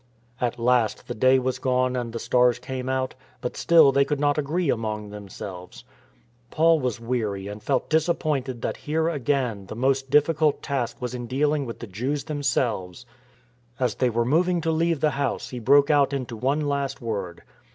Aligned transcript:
At 0.41 0.57
last 0.57 1.07
the 1.07 1.13
day 1.13 1.37
was 1.37 1.59
gone 1.59 1.95
and 1.95 2.11
the 2.11 2.17
stars 2.17 2.57
came 2.57 2.89
out, 2.89 3.13
but 3.39 3.55
still 3.55 3.91
they 3.91 4.03
could 4.03 4.19
not 4.19 4.39
agree 4.39 4.67
among 4.71 5.11
themselves. 5.11 5.83
Paul 6.49 6.79
was 6.79 6.99
weary 6.99 7.47
and 7.47 7.61
felt 7.61 7.87
disappointed 7.87 8.63
that 8.63 8.77
here 8.77 9.09
again 9.09 9.67
his 9.69 9.77
most 9.77 10.09
difficult 10.09 10.63
task 10.63 10.99
was 11.03 11.13
in 11.13 11.27
dealing 11.27 11.67
with 11.67 11.77
the 11.81 11.85
Jews 11.85 12.23
themselves. 12.23 13.05
As 13.79 13.93
they 13.93 14.09
were 14.09 14.25
moving 14.25 14.59
to 14.61 14.71
leave 14.71 15.01
the 15.01 15.11
house 15.11 15.49
he 15.51 15.59
broke 15.59 15.91
out 15.91 16.13
into 16.13 16.35
one 16.35 16.61
last 16.61 16.99
word. 16.99 17.43